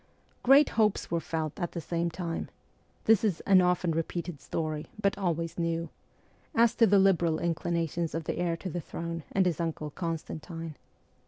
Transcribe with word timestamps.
Great 0.41 0.69
hopes 0.69 1.11
were 1.11 1.19
felt 1.19 1.59
at 1.59 1.73
the 1.73 1.79
same 1.79 2.09
time 2.09 2.49
this 3.05 3.23
is' 3.23 3.39
an 3.41 3.61
often 3.61 3.91
repeated 3.91 4.41
story, 4.41 4.87
but 4.99 5.15
always 5.15 5.59
new' 5.59 5.91
as 6.65 6.73
to 6.73 6.87
the 6.87 6.97
liberal 6.97 7.37
inclinations 7.37 8.15
of 8.15 8.23
the 8.23 8.39
heir 8.39 8.57
to 8.57 8.69
the 8.71 8.81
throne 8.81 9.23
and 9.31 9.45
his 9.45 9.59
uncle 9.61 9.91
Constantine. 9.91 10.73